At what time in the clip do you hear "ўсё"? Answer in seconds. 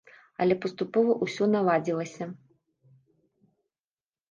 1.25-1.43